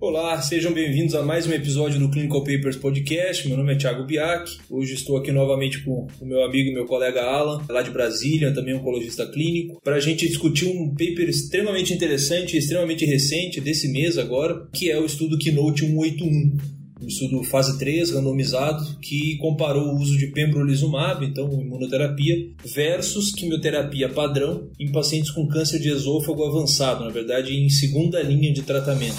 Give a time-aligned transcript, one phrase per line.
[0.00, 3.46] Olá, sejam bem-vindos a mais um episódio do Clinical Papers Podcast.
[3.46, 4.56] Meu nome é Thiago Biak.
[4.70, 8.54] Hoje estou aqui novamente com o meu amigo e meu colega Alan, lá de Brasília,
[8.54, 14.16] também oncologista clínico, para a gente discutir um paper extremamente interessante, extremamente recente desse mês
[14.16, 19.96] agora, que é o estudo Keynote 181 um estudo fase 3, randomizado, que comparou o
[19.98, 27.04] uso de pembrolizumab, então imunoterapia, versus quimioterapia padrão em pacientes com câncer de esôfago avançado,
[27.04, 29.18] na verdade em segunda linha de tratamento.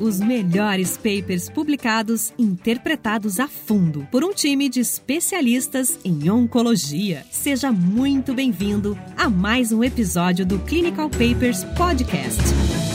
[0.00, 7.26] Os melhores papers publicados, interpretados a fundo por um time de especialistas em oncologia.
[7.30, 12.89] Seja muito bem-vindo a mais um episódio do Clinical Papers Podcast.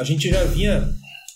[0.00, 0.88] A gente já vinha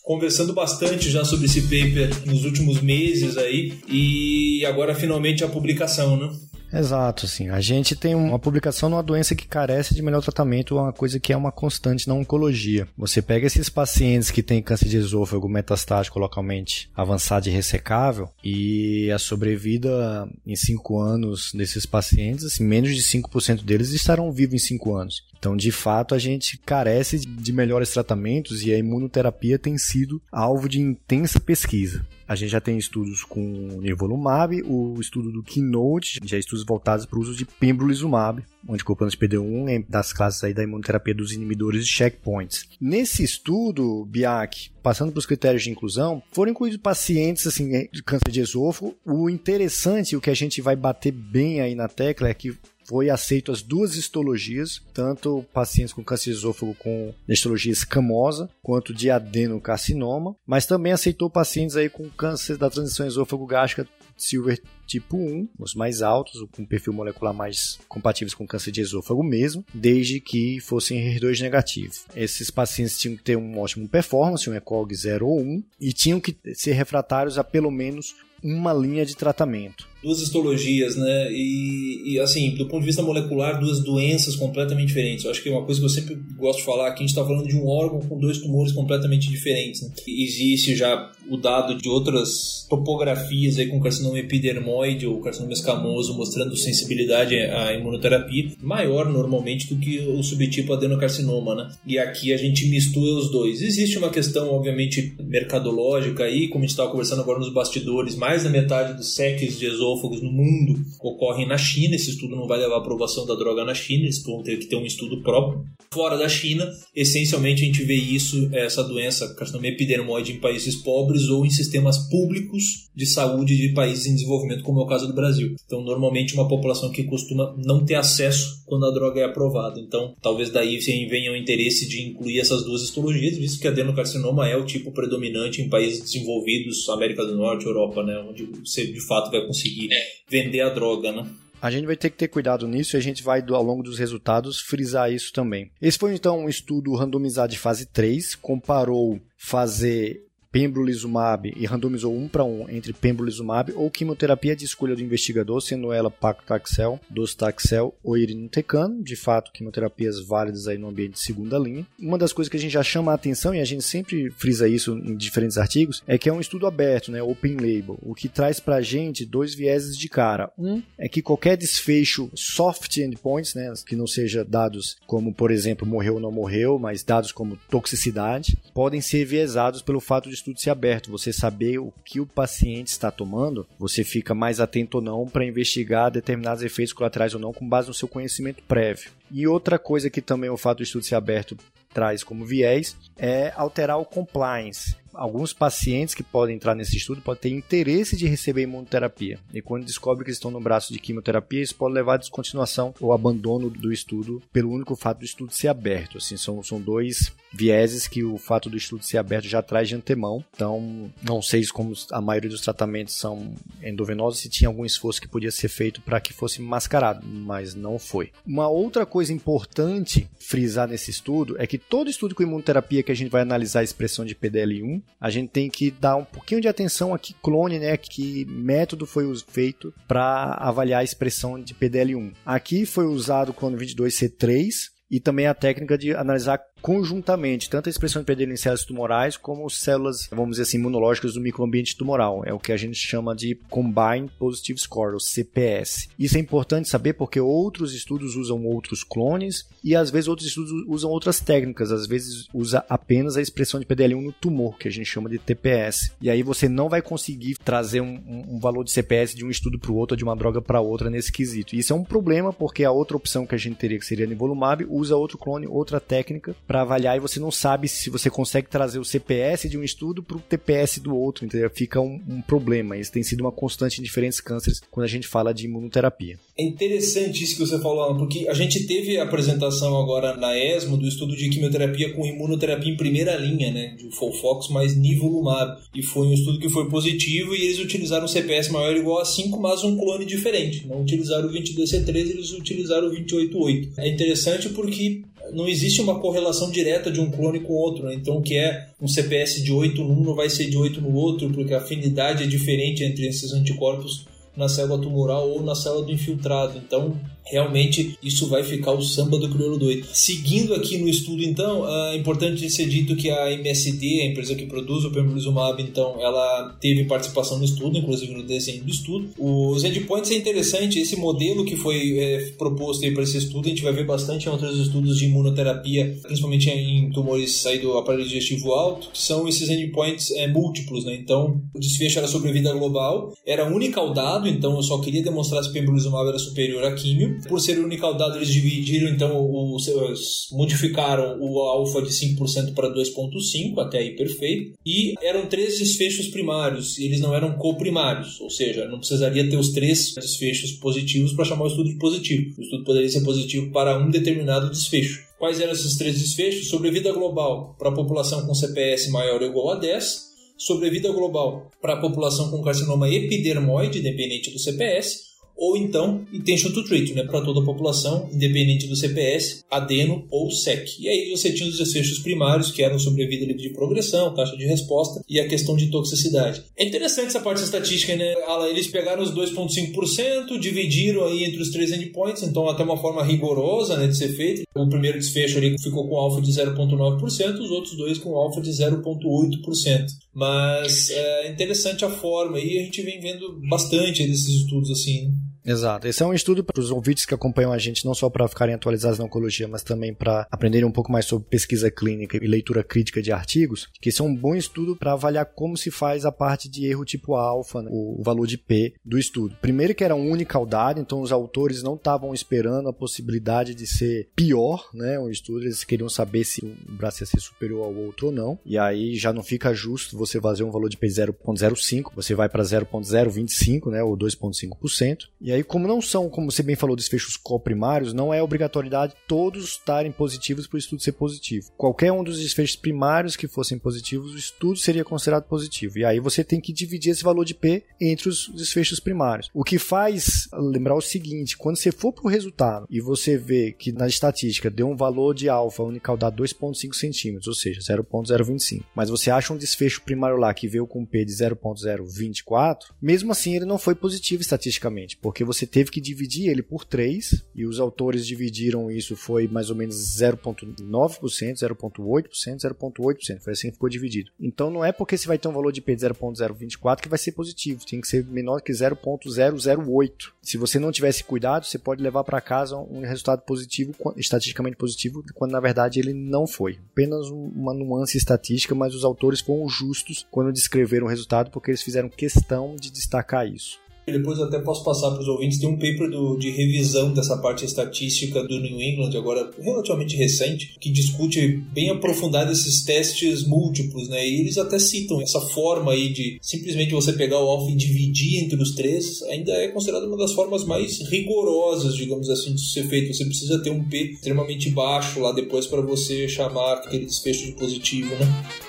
[0.03, 6.17] conversando bastante já sobre esse paper nos últimos meses aí e agora finalmente a publicação,
[6.17, 6.31] né?
[6.75, 7.49] Exato, assim.
[7.51, 11.33] A gente tem uma publicação numa doença que carece de melhor tratamento, uma coisa que
[11.33, 12.89] é uma constante na oncologia.
[12.99, 19.11] Você pega esses pacientes que têm câncer de esôfago metastático localmente avançado e ressecável e
[19.13, 24.59] a sobrevida em 5 anos desses pacientes, assim, menos de 5% deles estarão vivos em
[24.59, 25.23] 5 anos.
[25.39, 30.69] Então, de fato, a gente carece de melhores tratamentos e a imunoterapia tem sido alvo
[30.69, 32.05] de intensa pesquisa.
[32.27, 33.41] A gente já tem estudos com
[33.81, 39.69] nivolumab, o estudo do Keynote, já estudos voltados para o uso de pembrolizumab, anticorpo anti-PD1
[39.69, 42.69] é das classes aí da imunoterapia dos inibidores de checkpoints.
[42.81, 48.31] Nesse estudo, BIAC, passando para os critérios de inclusão, foram incluídos pacientes assim, de câncer
[48.31, 48.97] de esôfago.
[49.05, 53.11] O interessante, o que a gente vai bater bem aí na tecla é que foi
[53.11, 59.11] aceito as duas histologias, tanto pacientes com câncer de esôfago com histologia escamosa, quanto de
[59.11, 65.75] adenocarcinoma, mas também aceitou pacientes aí com câncer da transição esôfago-gástrica Silver tipo 1, os
[65.75, 70.99] mais altos, com perfil molecular mais compatíveis com câncer de esôfago mesmo, desde que fossem
[71.15, 72.05] HER2 negativos.
[72.15, 76.21] Esses pacientes tinham que ter um ótimo performance, um ECOG 0 ou 1, e tinham
[76.21, 81.33] que ser refratários a pelo menos uma linha de tratamento duas histologias, né?
[81.33, 85.25] E, e, assim, do ponto de vista molecular, duas doenças completamente diferentes.
[85.25, 87.09] Eu acho que é uma coisa que eu sempre gosto de falar, que a gente
[87.09, 89.81] está falando de um órgão com dois tumores completamente diferentes.
[89.81, 89.89] Né?
[90.07, 96.55] Existe já o dado de outras topografias aí com carcinoma epidermoide ou carcinoma escamoso mostrando
[96.55, 101.71] sensibilidade à imunoterapia maior normalmente do que o subtipo adenocarcinoma, né?
[101.87, 103.63] E aqui a gente mistura os dois.
[103.63, 108.45] Existe uma questão, obviamente, mercadológica aí, como a gente estava conversando agora nos bastidores, mais
[108.45, 111.95] da metade dos seques de esôfago xenófobos no mundo ocorrem na China.
[111.95, 114.67] Esse estudo não vai levar à aprovação da droga na China, eles vão ter que
[114.67, 115.65] ter um estudo próprio.
[115.93, 121.29] Fora da China, essencialmente a gente vê isso, essa doença carcinoma epidermoide em países pobres
[121.29, 125.15] ou em sistemas públicos de saúde de países em desenvolvimento, como é o caso do
[125.15, 125.55] Brasil.
[125.65, 129.81] Então, normalmente uma população que costuma não ter acesso quando a droga é aprovada.
[129.81, 134.57] Então, talvez daí venha o interesse de incluir essas duas histologias, visto que adenocarcinoma é
[134.57, 139.31] o tipo predominante em países desenvolvidos, América do Norte, Europa, né, onde você de fato
[139.31, 140.07] vai conseguir é.
[140.29, 141.27] vender a droga, né?
[141.61, 143.99] A gente vai ter que ter cuidado nisso e a gente vai, ao longo dos
[143.99, 145.71] resultados, frisar isso também.
[145.81, 150.21] Esse foi então um estudo randomizado de fase 3, comparou fazer
[150.55, 155.93] pembrolizumab e randomizou um para um entre pembrolizumab ou quimioterapia de escolha do investigador, sendo
[155.93, 161.85] ela paclitaxel, docetaxel ou irinotecano, de fato quimioterapias válidas aí no ambiente de segunda linha.
[161.99, 164.69] Uma das coisas que a gente já chama a atenção e a gente sempre frisa
[164.69, 168.29] isso em diferentes artigos é que é um estudo aberto, né, open label, o que
[168.29, 170.53] traz para a gente dois vieses de cara.
[170.57, 175.85] Um é que qualquer desfecho soft endpoints, né, que não seja dados como por exemplo
[175.85, 180.61] morreu ou não morreu, mas dados como toxicidade, podem ser viesados pelo fato de estudo
[180.61, 185.03] ser aberto, você saber o que o paciente está tomando, você fica mais atento ou
[185.03, 189.11] não para investigar determinados efeitos colaterais ou não com base no seu conhecimento prévio.
[189.31, 191.57] E outra coisa que também o fato do estudo ser aberto
[191.95, 197.41] traz como viés é alterar o compliance alguns pacientes que podem entrar nesse estudo podem
[197.41, 199.39] ter interesse de receber imunoterapia.
[199.53, 203.13] E quando descobre que estão no braço de quimioterapia, isso pode levar à descontinuação ou
[203.13, 206.19] abandono do estudo pelo único fato do estudo ser aberto.
[206.19, 209.95] Assim, são, são dois vieses que o fato do estudo ser aberto já traz de
[209.95, 210.45] antemão.
[210.55, 215.29] Então, não sei como a maioria dos tratamentos são endovenosos, se tinha algum esforço que
[215.29, 218.31] podia ser feito para que fosse mascarado, mas não foi.
[218.47, 223.15] Uma outra coisa importante frisar nesse estudo é que todo estudo com imunoterapia que a
[223.15, 226.69] gente vai analisar a expressão de PDL1, a gente tem que dar um pouquinho de
[226.69, 232.35] atenção a que clone, né, que método foi feito para avaliar a expressão de PDL1.
[232.45, 237.91] Aqui foi usado o clone 22C3, e também a técnica de analisar conjuntamente tanto a
[237.91, 242.43] expressão de PD em células tumorais como células, vamos dizer assim, imunológicas do microambiente tumoral.
[242.45, 246.11] É o que a gente chama de Combined Positive Score, ou CPS.
[246.19, 250.71] Isso é importante saber porque outros estudos usam outros clones e às vezes outros estudos
[250.87, 251.91] usam outras técnicas.
[251.91, 255.39] Às vezes usa apenas a expressão de PDL1 no tumor, que a gente chama de
[255.39, 256.13] TPS.
[256.21, 259.79] E aí você não vai conseguir trazer um, um valor de CPS de um estudo
[259.79, 261.75] para o outro, de uma droga para outra nesse quesito.
[261.75, 264.85] Isso é um problema porque a outra opção que a gente teria, que seria nivolumab,
[264.91, 268.99] usa outro clone, outra técnica para avaliar e você não sabe se você consegue trazer
[268.99, 271.71] o CPS de um estudo para o TPS do outro, entendeu?
[271.71, 272.97] Fica um, um, problema.
[272.97, 276.37] Isso tem sido uma constante em diferentes cânceres quando a gente fala de imunoterapia.
[276.59, 280.97] É interessante isso que você falou, porque a gente teve a apresentação agora na ESMO
[280.97, 286.03] do estudo de quimioterapia com imunoterapia em primeira linha, né, de Folfox mais nivolumab, e
[286.03, 289.61] foi um estudo que foi positivo e eles utilizaram CPS maior ou igual a 5,
[289.61, 290.89] mas um clone diferente.
[290.89, 294.01] Não utilizaram o 22C13, eles utilizaram o 288.
[294.01, 295.23] É interessante porque
[295.55, 298.05] não existe uma correlação direta de um clone com o outro.
[298.05, 298.15] Né?
[298.15, 301.51] Então, que é um CPS de 8 num não vai ser de 8 no outro,
[301.51, 306.13] porque a afinidade é diferente entre esses anticorpos na célula tumoral ou na célula do
[306.13, 306.79] infiltrado.
[306.79, 310.07] Então, realmente isso vai ficar o samba do crioulo doido.
[310.13, 314.67] Seguindo aqui no estudo, então, é importante ser dito que a MSD, a empresa que
[314.67, 319.29] produz o pembrolizumab, então, ela teve participação no estudo, inclusive no desenho do estudo.
[319.39, 323.83] Os endpoints é interessante, esse modelo que foi é, proposto para esse estudo, a gente
[323.83, 328.73] vai ver bastante em outros estudos de imunoterapia, principalmente em tumores aí do aparelho digestivo
[328.73, 331.15] alto, que são esses endpoints é, múltiplos, né?
[331.15, 336.29] Então, o desfecho era sobrevida global, era unicaudado, então eu só queria demonstrar se pembrolizumab
[336.29, 342.11] era superior a químio, por ser unicaudado, eles dividiram, então, os modificaram o alfa de
[342.11, 344.79] 5% para 2,5%, até aí perfeito.
[344.85, 349.71] E eram três desfechos primários, eles não eram coprimários, ou seja, não precisaria ter os
[349.71, 352.55] três desfechos positivos para chamar o estudo de positivo.
[352.59, 355.25] O estudo poderia ser positivo para um determinado desfecho.
[355.39, 356.69] Quais eram esses três desfechos?
[356.69, 361.95] Sobrevida global para a população com CPS maior ou igual a 10, sobrevida global para
[361.95, 367.41] a população com carcinoma epidermoide, dependente do CPS, ou então intention to treat, né, para
[367.41, 371.01] toda a população, independente do CPS, adeno ou SEC.
[371.01, 374.67] E aí você tinha os desfechos primários, que eram sobrevida livre de progressão, taxa de
[374.67, 376.63] resposta e a questão de toxicidade.
[376.77, 378.35] É interessante essa parte estatística, né?
[378.69, 383.97] Eles pegaram os 2,5%, dividiram aí entre os três endpoints, então até uma forma rigorosa
[383.97, 384.63] né, de ser feita.
[384.75, 388.71] O primeiro desfecho ali ficou com alfa de 0,9%, os outros dois com alfa de
[388.71, 390.07] 0,8%.
[390.35, 395.33] Mas é interessante a forma e a gente vem vendo bastante desses estudos assim.
[395.65, 396.07] Exato.
[396.07, 398.75] Esse é um estudo para os ouvintes que acompanham a gente, não só para ficarem
[398.75, 402.85] atualizados na oncologia, mas também para aprenderem um pouco mais sobre pesquisa clínica e leitura
[402.85, 406.33] crítica de artigos, que esse é um bom estudo para avaliar como se faz a
[406.33, 409.57] parte de erro tipo alfa, né, o valor de P do estudo.
[409.63, 414.91] Primeiro que era unicaudade, então os autores não estavam esperando a possibilidade de ser pior,
[414.93, 418.33] né, um estudo, eles queriam saber se o braço ia ser superior ao outro ou
[418.33, 422.35] não, e aí já não fica justo você fazer um valor de P 0.05, você
[422.35, 426.97] vai para 0.025, né, ou 2.5%, e aí, como não são, como você bem falou,
[426.97, 431.71] desfechos coprimários, não é obrigatoriedade todos estarem positivos para o estudo ser positivo.
[431.77, 435.99] Qualquer um dos desfechos primários que fossem positivos, o estudo seria considerado positivo.
[435.99, 439.51] E aí você tem que dividir esse valor de P entre os desfechos primários.
[439.55, 443.73] O que faz lembrar o seguinte: quando você for para o resultado e você vê
[443.73, 449.11] que na estatística deu um valor de alfa unicaudado 2,5 centímetros, ou seja, 0,025, mas
[449.11, 453.65] você acha um desfecho primário lá que veio com P de 0,024, mesmo assim ele
[453.65, 457.79] não foi positivo estatisticamente, porque porque você teve que dividir ele por 3 e os
[457.79, 464.31] autores dividiram isso foi mais ou menos 0.9%, 0.8%, 0.8%, foi assim que ficou dividido.
[464.41, 467.19] Então não é porque você vai ter um valor de P de 0.024 que vai
[467.19, 470.11] ser positivo, tem que ser menor que 0.008.
[470.43, 475.23] Se você não tivesse cuidado, você pode levar para casa um resultado positivo, estatisticamente positivo,
[475.35, 476.79] quando na verdade ele não foi.
[476.93, 481.83] Apenas uma nuance estatística, mas os autores foram justos quando descreveram o resultado porque eles
[481.83, 483.84] fizeram questão de destacar isso.
[484.07, 485.59] Depois até posso passar para os ouvintes.
[485.59, 490.75] Tem um paper do, de revisão dessa parte estatística do New England, agora relativamente recente,
[490.79, 494.27] que discute bem aprofundado esses testes múltiplos, né?
[494.27, 498.45] E eles até citam essa forma aí de simplesmente você pegar o alfa e dividir
[498.45, 502.87] entre os três, ainda é considerada uma das formas mais rigorosas, digamos assim, de ser
[502.89, 503.15] feito.
[503.15, 507.53] Você precisa ter um P extremamente baixo lá depois para você chamar aquele desfecho de
[507.53, 508.64] positivo, né?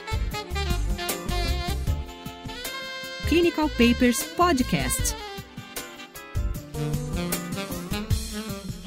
[3.27, 5.34] Clinical Papers Podcast.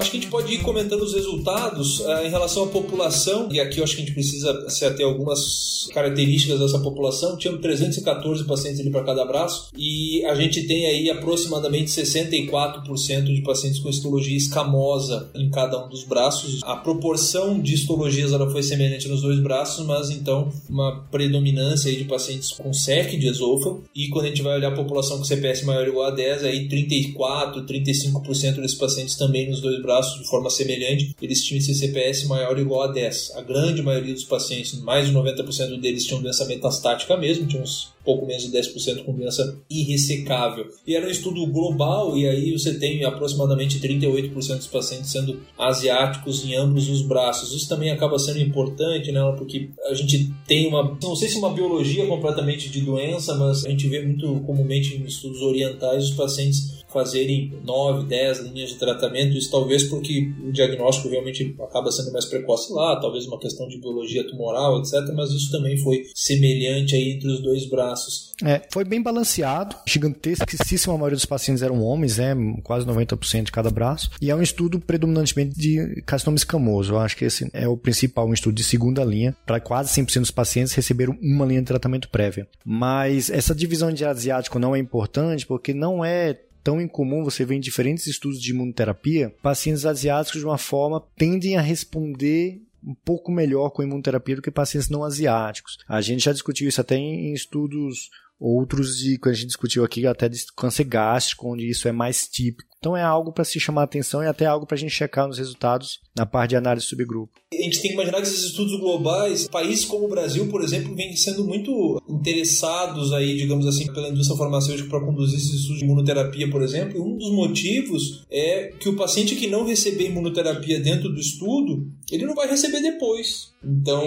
[0.08, 3.60] Acho que a gente pode ir comentando os resultados uh, em relação à população, e
[3.60, 7.36] aqui eu acho que a gente precisa se ater algumas características dessa população.
[7.36, 13.42] Tínhamos 314 pacientes ali para cada braço, e a gente tem aí aproximadamente 64% de
[13.42, 16.60] pacientes com histologia escamosa em cada um dos braços.
[16.64, 21.96] A proporção de histologias ela foi semelhante nos dois braços, mas então uma predominância aí
[21.96, 25.24] de pacientes com SEC de esôfago, e quando a gente vai olhar a população com
[25.24, 29.97] CPS maior ou igual a 10, aí 34, 35% desses pacientes também nos dois braços,
[30.00, 33.32] de forma semelhante, eles tinham esse CPS maior ou igual a 10.
[33.36, 37.92] A grande maioria dos pacientes, mais de 90% deles tinham doença metastática mesmo, tinham uns
[38.08, 40.66] pouco menos de 10% com doença irressecável.
[40.86, 46.42] E era um estudo global, e aí você tem aproximadamente 38% dos pacientes sendo asiáticos
[46.42, 47.54] em ambos os braços.
[47.54, 49.20] Isso também acaba sendo importante, né?
[49.36, 53.68] Porque a gente tem uma, não sei se uma biologia completamente de doença, mas a
[53.68, 59.36] gente vê muito comumente em estudos orientais os pacientes fazerem 9, 10 linhas de tratamento,
[59.36, 63.78] isso talvez porque o diagnóstico realmente acaba sendo mais precoce lá, talvez uma questão de
[63.78, 68.32] biologia tumoral, etc, mas isso também foi semelhante aí entre os dois braços.
[68.44, 73.70] É, foi bem balanceado, gigantesquíssima maioria dos pacientes eram homens, né, quase 90% de cada
[73.70, 77.76] braço, e é um estudo predominantemente de carcinoma escamoso, eu acho que esse é o
[77.76, 81.66] principal, um estudo de segunda linha, para quase 100% dos pacientes receberam uma linha de
[81.66, 82.46] tratamento prévia.
[82.64, 87.54] Mas essa divisão de asiático não é importante porque não é tão incomum você vê
[87.54, 93.32] em diferentes estudos de imunoterapia, pacientes asiáticos de uma forma tendem a responder um pouco
[93.32, 95.78] melhor com imunoterapia do que pacientes não asiáticos.
[95.88, 100.06] A gente já discutiu isso até em estudos outros de que a gente discutiu aqui
[100.06, 102.68] até de câncer gástrico, onde isso é mais típico.
[102.78, 105.26] Então é algo para se chamar a atenção e até algo para a gente checar
[105.26, 107.32] nos resultados na parte de análise subgrupo.
[107.52, 110.94] A gente tem que imaginar que esses estudos globais, países como o Brasil, por exemplo,
[110.94, 115.84] vêm sendo muito interessados aí, digamos assim, pela indústria farmacêutica para conduzir esses estudos de
[115.84, 116.96] imunoterapia, por exemplo.
[116.96, 121.86] E um dos motivos é que o paciente que não receber imunoterapia dentro do estudo,
[122.12, 123.48] ele não vai receber depois.
[123.64, 124.04] Então,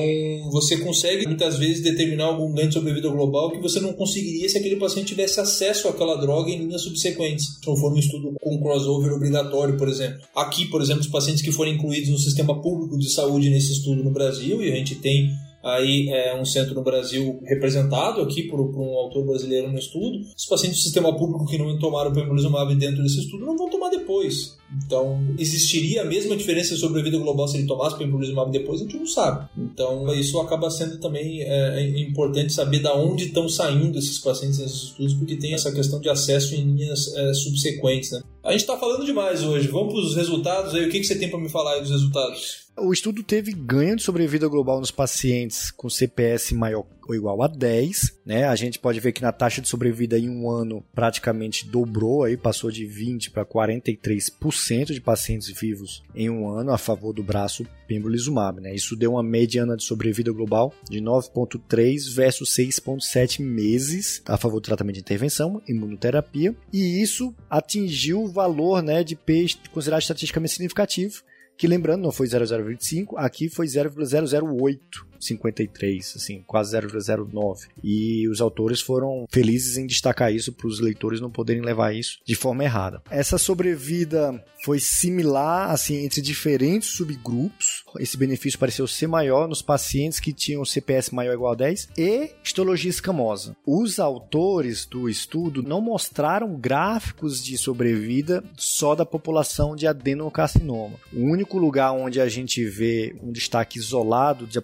[0.52, 4.58] você consegue muitas vezes determinar algum ganho de sobrevida global que você não conseguiria se
[4.58, 7.46] aquele paciente tivesse acesso àquela droga em linhas subsequentes.
[7.60, 10.22] Se não for um estudo com crossover obrigatório, por exemplo.
[10.36, 14.04] Aqui, por exemplo, os pacientes que forem incluídos no sistema público de saúde nesse estudo
[14.04, 15.32] no Brasil, e a gente tem
[15.64, 20.20] aí é um centro no Brasil representado aqui por, por, um autor brasileiro no estudo.
[20.36, 23.90] Os pacientes do sistema público que não tomaram pembrolizumab dentro desse estudo não vão tomar
[23.90, 24.58] depois.
[24.86, 28.82] Então, existiria a mesma diferença sobre a vida global se ele tomasse pembrolizumab depois?
[28.82, 29.50] A gente não sabe.
[29.58, 34.60] Então, isso acaba sendo também é, é importante saber da onde estão saindo esses pacientes
[34.60, 38.22] nesses estudos, porque tem essa questão de acesso em linhas é, subsequentes, né?
[38.44, 39.68] A gente está falando demais hoje.
[39.68, 40.86] Vamos para os resultados aí.
[40.86, 42.71] O que, que você tem para me falar aí dos resultados?
[42.84, 47.48] O estudo teve ganho de sobrevida global nos pacientes com CPS maior ou igual a
[47.48, 48.46] 10, né?
[48.46, 52.38] A gente pode ver que na taxa de sobrevida em um ano praticamente dobrou aí,
[52.38, 57.68] passou de 20 para 43% de pacientes vivos em um ano a favor do braço
[57.88, 58.74] pembrolizumab, né?
[58.74, 64.66] Isso deu uma mediana de sobrevida global de 9.3 versus 6.7 meses a favor do
[64.66, 71.24] tratamento de intervenção, imunoterapia, e isso atingiu o valor, né, de P considerado estatisticamente significativo,
[71.62, 77.68] que lembrando, não foi 0025, aqui foi 0,008 53, assim, quase 0,09.
[77.84, 82.20] E os autores foram felizes em destacar isso para os leitores não poderem levar isso
[82.26, 83.02] de forma errada.
[83.10, 87.84] Essa sobrevida foi similar, assim, entre diferentes subgrupos.
[88.00, 91.90] Esse benefício pareceu ser maior nos pacientes que tinham CPS maior ou igual a 10
[91.98, 93.56] e histologia escamosa.
[93.66, 100.98] Os autores do estudo não mostraram gráficos de sobrevida só da população de adenocarcinoma.
[101.14, 104.62] O único lugar onde a gente vê um destaque isolado de a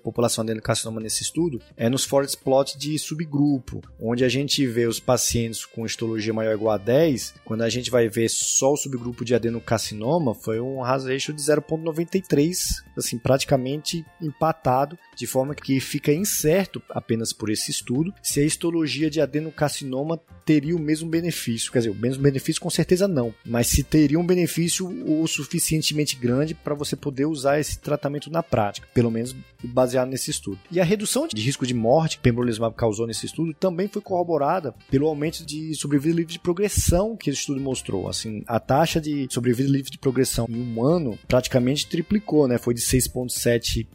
[0.51, 5.66] adenocarcinoma nesse estudo é nos forest plot de subgrupo, onde a gente vê os pacientes
[5.66, 9.24] com histologia maior ou igual a 10, quando a gente vai ver só o subgrupo
[9.24, 16.12] de adenocarcinoma, foi um hazard ratio de 0.93, assim, praticamente empatado, de forma que fica
[16.12, 21.80] incerto apenas por esse estudo se a histologia de adenocarcinoma teria o mesmo benefício, quer
[21.80, 26.54] dizer, o mesmo benefício com certeza não, mas se teria um benefício o suficientemente grande
[26.54, 30.60] para você poder usar esse tratamento na prática, pelo menos baseado nesse estudo.
[30.72, 34.74] E a redução de risco de morte que pembrolizumab causou nesse estudo também foi corroborada
[34.89, 38.08] pelo aumento de sobrevida livre de progressão que esse estudo mostrou.
[38.08, 42.58] Assim, a taxa de sobrevida livre de progressão em um ano praticamente triplicou, né?
[42.58, 43.88] Foi de 6,7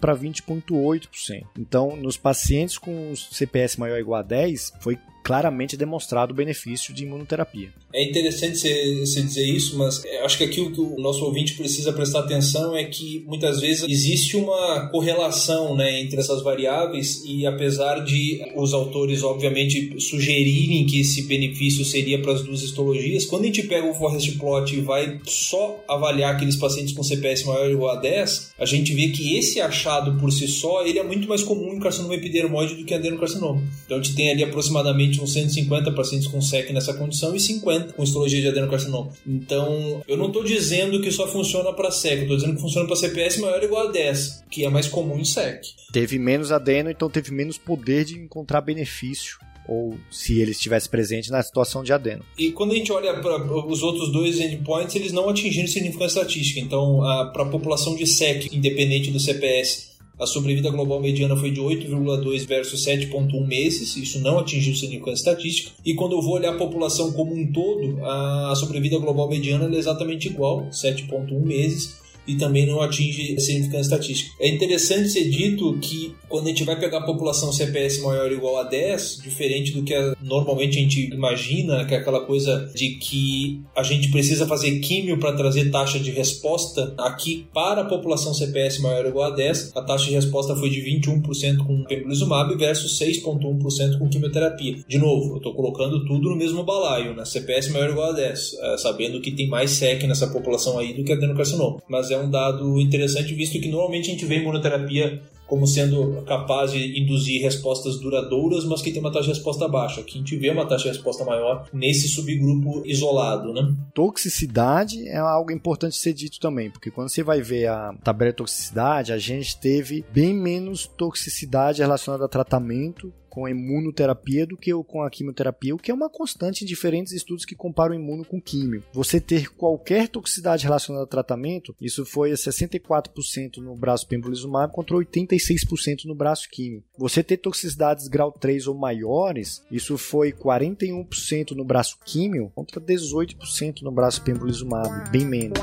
[0.00, 1.44] para 20,8%.
[1.58, 6.92] Então, nos pacientes com CPS maior ou igual a 10, foi claramente demonstrado o benefício
[6.92, 7.70] de imunoterapia.
[7.92, 11.92] É interessante você dizer isso, mas acho que aqui o que o nosso ouvinte precisa
[11.92, 18.04] prestar atenção é que muitas vezes existe uma correlação né, entre essas variáveis e apesar
[18.04, 23.46] de os autores obviamente sugerirem que esse benefício seria para as duas histologias, quando a
[23.46, 27.72] gente pega o forest plot e vai só avaliar aqueles pacientes com CPS maior ou
[27.72, 31.26] igual a 10, a gente vê que esse achado por si só ele é muito
[31.26, 33.62] mais comum em carcinoma epidermoide do que adenocarcinoma.
[33.86, 37.92] Então a gente tem ali aproximadamente uns 150 pacientes com SEC nessa condição e 50
[37.92, 39.10] com histologia de adenocarcinoma.
[39.26, 42.86] Então eu não estou dizendo que só funciona para SEC, eu estou dizendo que funciona
[42.86, 45.62] para CPS maior ou igual a 10, que é mais comum em SEC.
[45.92, 51.30] Teve menos adeno, então teve menos poder de encontrar benefício ou se ele estivesse presente
[51.30, 52.22] na situação de adeno.
[52.36, 56.60] E quando a gente olha para os outros dois endpoints, eles não atingiram significância estatística.
[56.60, 56.98] Então,
[57.32, 62.46] para a população de SEC, independente do CPS, a sobrevida global mediana foi de 8,2
[62.46, 65.72] versus 7,1 meses, isso não atingiu significância estatística.
[65.84, 69.78] E quando eu vou olhar a população como um todo, a sobrevida global mediana é
[69.78, 74.30] exatamente igual, 7,1 meses e também não atinge significância estatística.
[74.40, 78.32] É interessante ser dito que quando a gente vai pegar a população CPS maior ou
[78.32, 82.70] igual a 10, diferente do que a, normalmente a gente imagina, que é aquela coisa
[82.74, 87.84] de que a gente precisa fazer químio para trazer taxa de resposta, aqui para a
[87.84, 91.84] população CPS maior ou igual a 10, a taxa de resposta foi de 21% com
[91.84, 94.78] pembrolizumab versus 6,1% com quimioterapia.
[94.88, 97.24] De novo, eu estou colocando tudo no mesmo balaio, né?
[97.24, 100.92] CPS maior ou igual a 10, é, sabendo que tem mais SEC nessa população aí
[100.92, 101.82] do que adenocarcinoma.
[101.88, 106.72] Mas é um dado interessante, visto que normalmente a gente vê imunoterapia como sendo capaz
[106.72, 110.00] de induzir respostas duradouras, mas que tem uma taxa de resposta baixa.
[110.00, 113.74] Aqui a gente vê uma taxa de resposta maior nesse subgrupo isolado, né?
[113.94, 118.38] Toxicidade é algo importante ser dito também, porque quando você vai ver a tabela de
[118.38, 124.72] toxicidade, a gente teve bem menos toxicidade relacionada a tratamento com a imunoterapia do que
[124.84, 128.40] com a quimioterapia, o que é uma constante em diferentes estudos que comparam imuno com
[128.40, 128.82] químio.
[128.92, 136.04] Você ter qualquer toxicidade relacionada ao tratamento, isso foi 64% no braço pembrolizumab contra 86%
[136.04, 136.82] no braço químio.
[136.96, 143.82] Você ter toxicidades grau 3 ou maiores, isso foi 41% no braço químio contra 18%
[143.82, 145.58] no braço pembrolizumab, bem menos.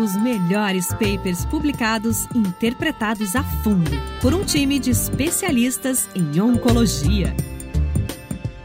[0.00, 3.90] Os melhores papers publicados e interpretados a fundo
[4.22, 7.36] por um time de especialistas em oncologia.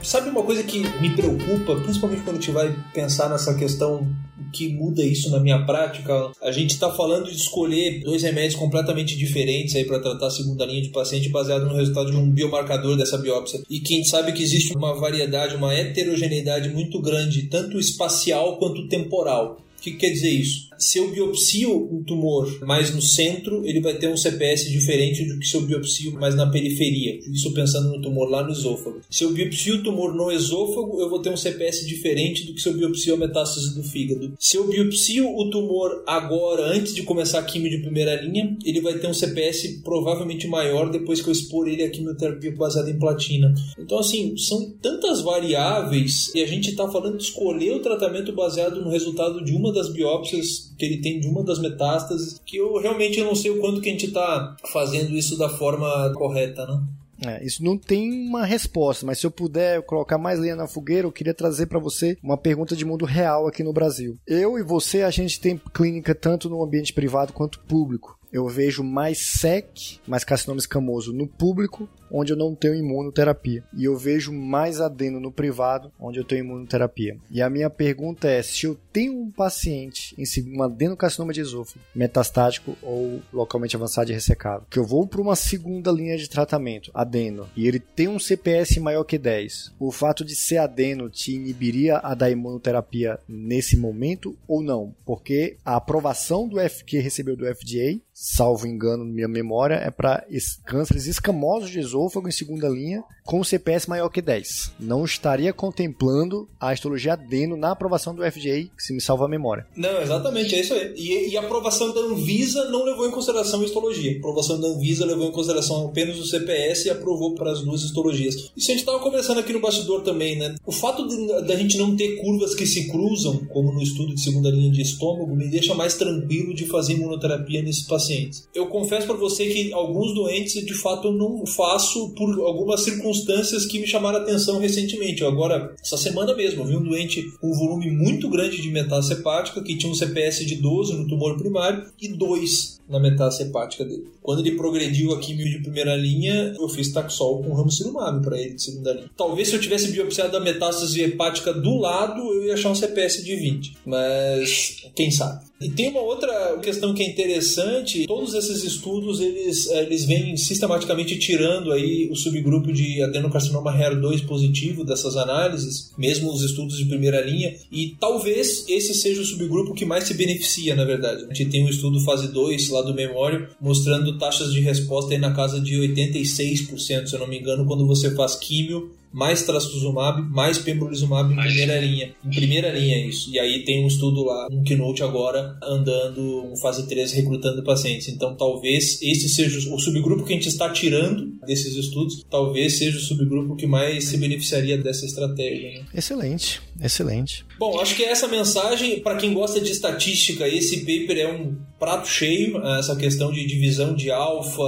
[0.02, 4.08] Sabe uma coisa que me preocupa, principalmente quando a gente vai pensar nessa questão
[4.54, 6.32] que muda isso na minha prática?
[6.42, 10.66] A gente está falando de escolher dois remédios completamente diferentes aí para tratar a segunda
[10.66, 13.62] linha de paciente baseado no resultado de um biomarcador dessa biópsia.
[13.70, 19.65] E quem sabe que existe uma variedade, uma heterogeneidade muito grande, tanto espacial quanto temporal.
[19.86, 20.66] Que quer dizer isso?
[20.80, 25.38] Se eu biopsio um tumor mais no centro, ele vai ter um CPS diferente do
[25.38, 27.20] que se eu biopsio mais na periferia.
[27.32, 29.00] Isso pensando no tumor lá no esôfago.
[29.10, 32.62] Se eu biopsio o tumor no esôfago, eu vou ter um CPS diferente do que
[32.62, 34.34] se eu biopsio a metástase do fígado.
[34.40, 38.82] Se eu biopsio o tumor agora, antes de começar a quimio de primeira linha, ele
[38.82, 42.98] vai ter um CPS provavelmente maior depois que eu expor ele à quimioterapia baseada em
[42.98, 43.54] platina.
[43.78, 48.82] Então, assim, são tantas variáveis e a gente está falando de escolher o tratamento baseado
[48.82, 52.78] no resultado de uma das biópsias que ele tem de uma das metástases, que eu
[52.78, 56.82] realmente não sei o quanto que a gente está fazendo isso da forma correta, né?
[57.26, 61.08] É, isso não tem uma resposta, mas se eu puder colocar mais lenha na fogueira,
[61.08, 64.18] eu queria trazer para você uma pergunta de mundo real aqui no Brasil.
[64.28, 68.84] Eu e você, a gente tem clínica tanto no ambiente privado quanto público eu vejo
[68.84, 73.64] mais SEC, mais carcinoma escamoso no público, onde eu não tenho imunoterapia.
[73.74, 77.18] E eu vejo mais adeno no privado, onde eu tenho imunoterapia.
[77.30, 81.80] E a minha pergunta é, se eu tenho um paciente em um adenocarcinoma de esôfago,
[81.94, 86.92] metastático ou localmente avançado e ressecado, que eu vou para uma segunda linha de tratamento,
[86.94, 91.34] adeno, e ele tem um CPS maior que 10, o fato de ser adeno te
[91.34, 94.94] inibiria a da imunoterapia nesse momento ou não?
[95.06, 100.26] Porque a aprovação do F que recebeu do FDA salvo engano minha memória, é para
[100.64, 104.74] cânceres escamosos de esôfago em segunda linha com CPS maior que 10.
[104.80, 109.66] Não estaria contemplando a histologia adeno na aprovação do FDA, se me salva a memória.
[109.76, 110.94] Não, exatamente, é isso aí.
[110.96, 114.14] E, e a aprovação da Anvisa não levou em consideração a histologia.
[114.14, 117.82] A aprovação da Anvisa levou em consideração apenas o CPS e aprovou para as duas
[117.82, 118.52] histologias.
[118.56, 120.56] Isso a gente estava conversando aqui no bastidor também, né?
[120.66, 121.08] O fato
[121.42, 124.82] da gente não ter curvas que se cruzam, como no estudo de segunda linha de
[124.82, 128.48] estômago, me deixa mais tranquilo de fazer imunoterapia nesses pacientes.
[128.54, 131.85] Eu confesso para você que alguns doentes, de fato, eu não faço
[132.16, 135.22] por algumas circunstâncias que me chamaram a atenção recentemente.
[135.22, 138.70] Eu agora, essa semana mesmo, eu vi um doente com um volume muito grande de
[138.70, 143.50] metástase hepática, que tinha um CPS de 12 no tumor primário e 2 na metástase
[143.50, 144.08] hepática dele.
[144.22, 148.54] Quando ele progrediu a quimio de primeira linha, eu fiz Taxol com ramucirumab para ele
[148.54, 149.10] de segunda linha.
[149.18, 153.24] Talvez se eu tivesse biopsiado a metástase hepática do lado, eu ia achar um CPS
[153.24, 155.46] de 20, mas quem sabe.
[155.60, 160.36] E tem uma outra questão que é interessante, todos esses estudos eles, eh, eles vêm
[160.36, 166.86] sistematicamente tirando aí o subgrupo de adenocarcinoma HER2 positivo dessas análises, mesmo os estudos de
[166.86, 171.26] primeira linha, e talvez esse seja o subgrupo que mais se beneficia, na verdade.
[171.30, 175.20] A gente tem um estudo fase 2 lá do Memório mostrando taxas de resposta aí
[175.20, 180.22] na casa de 86%, se eu não me engano, quando você faz químio mais trastuzumab,
[180.30, 182.14] mais pembrolizumab em primeira linha.
[182.24, 183.34] Em primeira linha é isso.
[183.34, 188.10] E aí tem um estudo lá, um keynote agora, andando um fase 3 recrutando pacientes.
[188.10, 192.98] Então talvez esse seja o subgrupo que a gente está tirando desses estudos, talvez seja
[192.98, 195.80] o subgrupo que mais se beneficiaria dessa estratégia.
[195.80, 195.86] Né?
[195.94, 197.46] Excelente, excelente.
[197.58, 202.08] Bom, acho que essa mensagem, para quem gosta de estatística, esse paper é um prato
[202.08, 204.64] cheio, essa questão de divisão de alfa,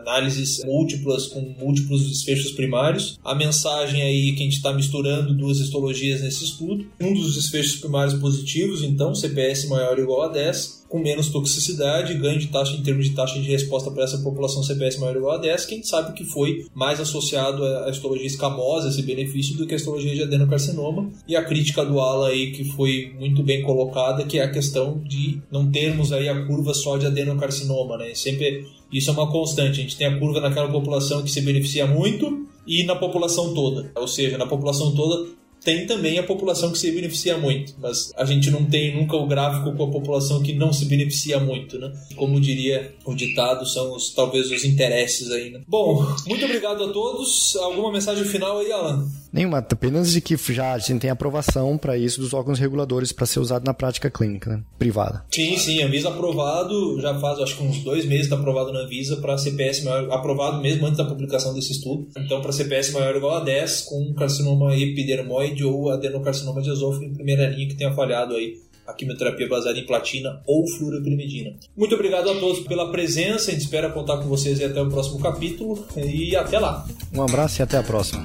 [0.00, 3.18] análises múltiplas com múltiplos desfechos primários.
[3.24, 6.86] A mensagem aí que a gente está misturando duas histologias nesse estudo.
[7.00, 12.14] Um dos desfechos primários positivos, então, CPS maior ou igual a 10 com menos toxicidade,
[12.14, 15.22] ganho de taxa em termos de taxa de resposta para essa população CPS maior ou
[15.22, 19.66] igual a 10, quem sabe que foi mais associado à histologia escamosa, esse benefício, do
[19.66, 21.10] que a histologia de adenocarcinoma.
[21.26, 25.02] E a crítica do Alan aí, que foi muito bem colocada, que é a questão
[25.04, 28.14] de não termos aí a curva só de adenocarcinoma, né?
[28.14, 29.80] Sempre isso é uma constante.
[29.80, 33.90] A gente tem a curva naquela população que se beneficia muito e na população toda.
[33.96, 35.28] Ou seja, na população toda
[35.64, 39.26] tem também a população que se beneficia muito, mas a gente não tem nunca o
[39.26, 41.90] gráfico com a população que não se beneficia muito, né?
[42.14, 45.62] Como diria o ditado, são os, talvez os interesses aí, né?
[45.66, 47.56] Bom, muito obrigado a todos.
[47.56, 49.08] Alguma mensagem final aí, Alan?
[49.34, 53.26] Nenhuma, apenas de que já a gente tem aprovação para isso dos órgãos reguladores para
[53.26, 54.62] ser usado na prática clínica, né?
[54.78, 55.24] privada.
[55.34, 59.16] Sim, sim, Anvisa aprovado, já faz acho que uns dois meses está aprovado na Anvisa
[59.16, 62.06] para CPS maior, aprovado mesmo antes da publicação desse estudo.
[62.16, 67.02] Então, para CPS maior ou igual a 10, com carcinoma epidermoide ou adenocarcinoma de esôfago
[67.02, 71.56] em primeira linha que tenha falhado aí a quimioterapia baseada em platina ou fluoropyrimidina.
[71.76, 75.18] Muito obrigado a todos pela presença, a gente espera contar com vocês até o próximo
[75.18, 76.86] capítulo e até lá.
[77.12, 78.24] Um abraço e até a próxima.